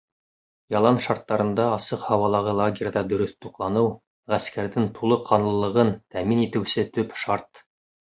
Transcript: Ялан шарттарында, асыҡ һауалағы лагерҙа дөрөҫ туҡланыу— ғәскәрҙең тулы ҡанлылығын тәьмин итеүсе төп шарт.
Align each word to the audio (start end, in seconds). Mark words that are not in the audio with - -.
Ялан 0.75 0.95
шарттарында, 1.07 1.65
асыҡ 1.73 2.05
һауалағы 2.11 2.55
лагерҙа 2.59 3.03
дөрөҫ 3.11 3.33
туҡланыу— 3.45 3.91
ғәскәрҙең 4.33 4.87
тулы 4.97 5.19
ҡанлылығын 5.29 5.93
тәьмин 6.17 6.43
итеүсе 6.47 6.87
төп 6.97 7.15
шарт. 7.25 7.63